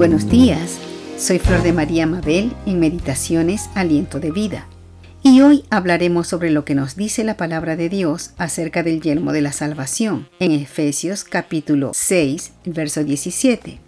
buenos 0.00 0.30
días. 0.30 0.78
Soy 1.18 1.38
Flor 1.38 1.62
de 1.62 1.74
María 1.74 2.06
Mabel 2.06 2.54
en 2.64 2.80
Meditaciones 2.80 3.68
Aliento 3.74 4.18
de 4.18 4.30
Vida. 4.30 4.66
Y 5.22 5.42
hoy 5.42 5.66
hablaremos 5.68 6.26
sobre 6.26 6.48
lo 6.48 6.64
que 6.64 6.74
nos 6.74 6.96
dice 6.96 7.22
la 7.22 7.36
palabra 7.36 7.76
de 7.76 7.90
Dios 7.90 8.30
acerca 8.38 8.82
del 8.82 9.02
yelmo 9.02 9.34
de 9.34 9.42
la 9.42 9.52
salvación 9.52 10.26
en 10.38 10.52
Efesios 10.52 11.24
capítulo 11.24 11.90
6, 11.92 12.52
verso 12.64 13.04
17. 13.04 13.78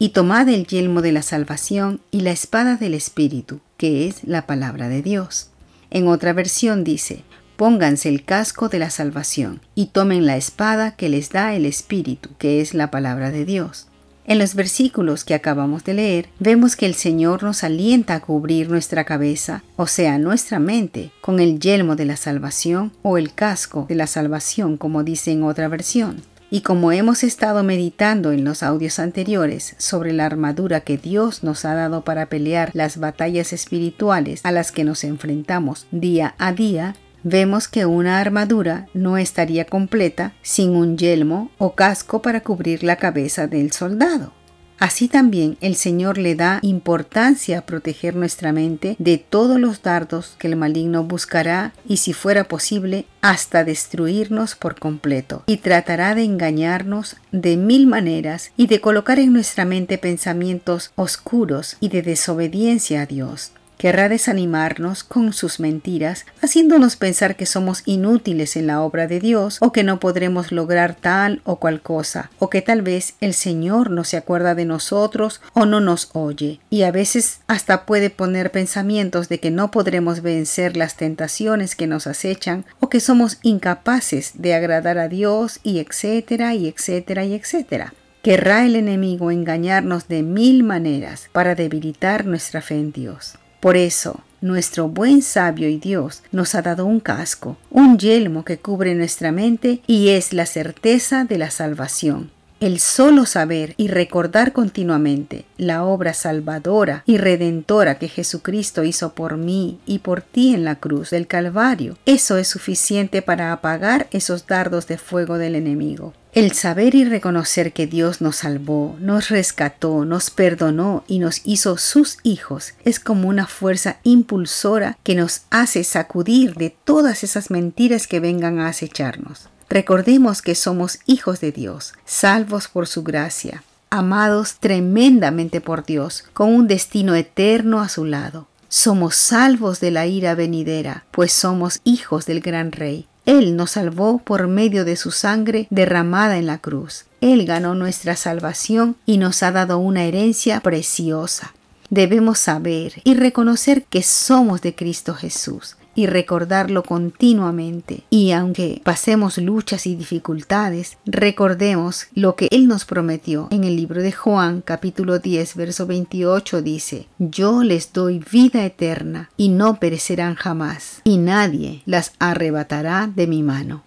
Y 0.00 0.08
tomad 0.08 0.48
el 0.48 0.66
yelmo 0.66 1.02
de 1.02 1.12
la 1.12 1.22
salvación 1.22 2.00
y 2.10 2.22
la 2.22 2.32
espada 2.32 2.74
del 2.74 2.94
Espíritu, 2.94 3.60
que 3.76 4.08
es 4.08 4.24
la 4.24 4.48
palabra 4.48 4.88
de 4.88 5.02
Dios. 5.02 5.50
En 5.90 6.08
otra 6.08 6.32
versión 6.32 6.82
dice, 6.82 7.22
pónganse 7.56 8.08
el 8.08 8.24
casco 8.24 8.68
de 8.68 8.80
la 8.80 8.90
salvación 8.90 9.60
y 9.76 9.86
tomen 9.86 10.26
la 10.26 10.36
espada 10.36 10.96
que 10.96 11.08
les 11.08 11.30
da 11.30 11.54
el 11.54 11.64
Espíritu, 11.64 12.30
que 12.38 12.60
es 12.60 12.74
la 12.74 12.90
palabra 12.90 13.30
de 13.30 13.44
Dios. 13.44 13.86
En 14.24 14.38
los 14.38 14.54
versículos 14.54 15.24
que 15.24 15.34
acabamos 15.34 15.82
de 15.84 15.94
leer, 15.94 16.28
vemos 16.38 16.76
que 16.76 16.86
el 16.86 16.94
Señor 16.94 17.42
nos 17.42 17.64
alienta 17.64 18.14
a 18.14 18.20
cubrir 18.20 18.70
nuestra 18.70 19.04
cabeza, 19.04 19.64
o 19.76 19.86
sea, 19.86 20.18
nuestra 20.18 20.58
mente, 20.58 21.10
con 21.20 21.40
el 21.40 21.58
yelmo 21.58 21.96
de 21.96 22.04
la 22.04 22.16
salvación 22.16 22.92
o 23.02 23.18
el 23.18 23.32
casco 23.32 23.86
de 23.88 23.94
la 23.96 24.06
salvación, 24.06 24.76
como 24.76 25.02
dice 25.02 25.32
en 25.32 25.42
otra 25.42 25.68
versión. 25.68 26.22
Y 26.52 26.62
como 26.62 26.90
hemos 26.90 27.22
estado 27.22 27.62
meditando 27.62 28.32
en 28.32 28.44
los 28.44 28.64
audios 28.64 28.98
anteriores 28.98 29.76
sobre 29.78 30.12
la 30.12 30.26
armadura 30.26 30.80
que 30.80 30.98
Dios 30.98 31.44
nos 31.44 31.64
ha 31.64 31.74
dado 31.74 32.02
para 32.02 32.26
pelear 32.26 32.70
las 32.74 32.98
batallas 32.98 33.52
espirituales 33.52 34.40
a 34.44 34.50
las 34.50 34.72
que 34.72 34.82
nos 34.82 35.04
enfrentamos 35.04 35.86
día 35.92 36.34
a 36.38 36.52
día, 36.52 36.96
vemos 37.22 37.68
que 37.68 37.86
una 37.86 38.20
armadura 38.20 38.86
no 38.94 39.18
estaría 39.18 39.64
completa 39.64 40.32
sin 40.42 40.70
un 40.70 40.96
yelmo 40.96 41.50
o 41.58 41.74
casco 41.74 42.22
para 42.22 42.42
cubrir 42.42 42.82
la 42.82 42.96
cabeza 42.96 43.46
del 43.46 43.72
soldado. 43.72 44.32
Así 44.80 45.08
también 45.08 45.58
el 45.60 45.76
Señor 45.76 46.16
le 46.16 46.34
da 46.34 46.58
importancia 46.62 47.58
a 47.58 47.66
proteger 47.66 48.16
nuestra 48.16 48.50
mente 48.50 48.96
de 48.98 49.18
todos 49.18 49.60
los 49.60 49.82
dardos 49.82 50.36
que 50.38 50.48
el 50.48 50.56
maligno 50.56 51.04
buscará 51.04 51.74
y 51.86 51.98
si 51.98 52.14
fuera 52.14 52.44
posible 52.44 53.04
hasta 53.20 53.62
destruirnos 53.62 54.54
por 54.54 54.80
completo 54.80 55.44
y 55.46 55.58
tratará 55.58 56.14
de 56.14 56.24
engañarnos 56.24 57.16
de 57.30 57.58
mil 57.58 57.86
maneras 57.86 58.52
y 58.56 58.68
de 58.68 58.80
colocar 58.80 59.18
en 59.18 59.34
nuestra 59.34 59.66
mente 59.66 59.98
pensamientos 59.98 60.92
oscuros 60.94 61.76
y 61.80 61.90
de 61.90 62.00
desobediencia 62.00 63.02
a 63.02 63.06
Dios 63.06 63.52
querrá 63.80 64.10
desanimarnos 64.10 65.02
con 65.04 65.32
sus 65.32 65.58
mentiras, 65.58 66.26
haciéndonos 66.42 66.96
pensar 66.96 67.34
que 67.34 67.46
somos 67.46 67.82
inútiles 67.86 68.56
en 68.56 68.66
la 68.66 68.82
obra 68.82 69.06
de 69.06 69.20
Dios 69.20 69.56
o 69.62 69.72
que 69.72 69.84
no 69.84 69.98
podremos 69.98 70.52
lograr 70.52 70.94
tal 70.94 71.40
o 71.44 71.56
cual 71.56 71.80
cosa, 71.80 72.30
o 72.38 72.50
que 72.50 72.60
tal 72.60 72.82
vez 72.82 73.14
el 73.22 73.32
Señor 73.32 73.88
no 73.88 74.04
se 74.04 74.18
acuerda 74.18 74.54
de 74.54 74.66
nosotros 74.66 75.40
o 75.54 75.64
no 75.64 75.80
nos 75.80 76.10
oye. 76.12 76.60
Y 76.68 76.82
a 76.82 76.92
veces 76.92 77.40
hasta 77.46 77.86
puede 77.86 78.10
poner 78.10 78.50
pensamientos 78.50 79.30
de 79.30 79.40
que 79.40 79.50
no 79.50 79.70
podremos 79.70 80.20
vencer 80.20 80.76
las 80.76 80.98
tentaciones 80.98 81.74
que 81.74 81.86
nos 81.86 82.06
acechan 82.06 82.66
o 82.80 82.90
que 82.90 83.00
somos 83.00 83.38
incapaces 83.40 84.32
de 84.34 84.52
agradar 84.52 84.98
a 84.98 85.08
Dios 85.08 85.58
y 85.62 85.78
etcétera 85.78 86.54
y 86.54 86.68
etcétera 86.68 87.24
y 87.24 87.32
etcétera. 87.32 87.94
Querrá 88.22 88.66
el 88.66 88.76
enemigo 88.76 89.30
engañarnos 89.30 90.06
de 90.06 90.22
mil 90.22 90.64
maneras 90.64 91.30
para 91.32 91.54
debilitar 91.54 92.26
nuestra 92.26 92.60
fe 92.60 92.74
en 92.74 92.92
Dios. 92.92 93.38
Por 93.60 93.76
eso, 93.76 94.20
nuestro 94.40 94.88
buen 94.88 95.20
sabio 95.20 95.68
y 95.68 95.78
Dios 95.78 96.22
nos 96.32 96.54
ha 96.54 96.62
dado 96.62 96.86
un 96.86 96.98
casco, 96.98 97.58
un 97.70 97.98
yelmo 97.98 98.42
que 98.44 98.58
cubre 98.58 98.94
nuestra 98.94 99.32
mente 99.32 99.82
y 99.86 100.08
es 100.08 100.32
la 100.32 100.46
certeza 100.46 101.24
de 101.24 101.36
la 101.36 101.50
salvación. 101.50 102.30
El 102.60 102.78
solo 102.78 103.24
saber 103.24 103.72
y 103.78 103.88
recordar 103.88 104.52
continuamente 104.52 105.46
la 105.56 105.84
obra 105.84 106.12
salvadora 106.12 107.02
y 107.06 107.16
redentora 107.16 107.98
que 107.98 108.08
Jesucristo 108.08 108.84
hizo 108.84 109.14
por 109.14 109.38
mí 109.38 109.78
y 109.86 110.00
por 110.00 110.20
ti 110.20 110.54
en 110.54 110.64
la 110.64 110.76
cruz 110.76 111.10
del 111.10 111.26
Calvario, 111.26 111.96
eso 112.04 112.36
es 112.36 112.48
suficiente 112.48 113.22
para 113.22 113.52
apagar 113.52 114.08
esos 114.10 114.46
dardos 114.46 114.86
de 114.86 114.98
fuego 114.98 115.38
del 115.38 115.54
enemigo. 115.54 116.12
El 116.32 116.52
saber 116.52 116.94
y 116.94 117.04
reconocer 117.04 117.72
que 117.72 117.88
Dios 117.88 118.20
nos 118.20 118.36
salvó, 118.36 118.96
nos 119.00 119.30
rescató, 119.30 120.04
nos 120.04 120.30
perdonó 120.30 121.02
y 121.08 121.18
nos 121.18 121.40
hizo 121.44 121.76
sus 121.76 122.18
hijos 122.22 122.74
es 122.84 123.00
como 123.00 123.28
una 123.28 123.48
fuerza 123.48 123.96
impulsora 124.04 124.96
que 125.02 125.16
nos 125.16 125.42
hace 125.50 125.82
sacudir 125.82 126.54
de 126.54 126.70
todas 126.84 127.24
esas 127.24 127.50
mentiras 127.50 128.06
que 128.06 128.20
vengan 128.20 128.60
a 128.60 128.68
acecharnos. 128.68 129.48
Recordemos 129.68 130.40
que 130.40 130.54
somos 130.54 131.00
hijos 131.04 131.40
de 131.40 131.50
Dios, 131.50 131.94
salvos 132.04 132.68
por 132.68 132.86
su 132.86 133.02
gracia, 133.02 133.64
amados 133.90 134.58
tremendamente 134.60 135.60
por 135.60 135.84
Dios, 135.84 136.24
con 136.32 136.54
un 136.54 136.68
destino 136.68 137.16
eterno 137.16 137.80
a 137.80 137.88
su 137.88 138.04
lado. 138.04 138.46
Somos 138.68 139.16
salvos 139.16 139.80
de 139.80 139.90
la 139.90 140.06
ira 140.06 140.36
venidera, 140.36 141.04
pues 141.10 141.32
somos 141.32 141.80
hijos 141.82 142.24
del 142.26 142.40
gran 142.40 142.70
Rey. 142.70 143.08
Él 143.26 143.56
nos 143.56 143.72
salvó 143.72 144.18
por 144.18 144.48
medio 144.48 144.84
de 144.84 144.96
su 144.96 145.10
sangre 145.10 145.66
derramada 145.70 146.38
en 146.38 146.46
la 146.46 146.58
cruz. 146.58 147.04
Él 147.20 147.44
ganó 147.44 147.74
nuestra 147.74 148.16
salvación 148.16 148.96
y 149.06 149.18
nos 149.18 149.42
ha 149.42 149.52
dado 149.52 149.78
una 149.78 150.04
herencia 150.04 150.60
preciosa. 150.60 151.54
Debemos 151.90 152.38
saber 152.38 153.02
y 153.04 153.14
reconocer 153.14 153.84
que 153.84 154.02
somos 154.02 154.62
de 154.62 154.74
Cristo 154.74 155.14
Jesús 155.14 155.76
y 155.94 156.06
recordarlo 156.06 156.82
continuamente. 156.82 158.04
Y 158.10 158.32
aunque 158.32 158.80
pasemos 158.84 159.38
luchas 159.38 159.86
y 159.86 159.96
dificultades, 159.96 160.98
recordemos 161.04 162.06
lo 162.14 162.36
que 162.36 162.48
Él 162.50 162.68
nos 162.68 162.84
prometió. 162.84 163.48
En 163.50 163.64
el 163.64 163.76
libro 163.76 164.02
de 164.02 164.12
Juan 164.12 164.62
capítulo 164.62 165.18
10 165.18 165.56
verso 165.56 165.86
28 165.86 166.62
dice, 166.62 167.08
Yo 167.18 167.62
les 167.62 167.92
doy 167.92 168.24
vida 168.30 168.64
eterna 168.64 169.30
y 169.36 169.48
no 169.48 169.80
perecerán 169.80 170.34
jamás, 170.34 171.00
y 171.04 171.18
nadie 171.18 171.82
las 171.86 172.12
arrebatará 172.18 173.10
de 173.14 173.26
mi 173.26 173.42
mano. 173.42 173.82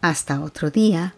Hasta 0.00 0.40
otro 0.40 0.70
día. 0.70 1.14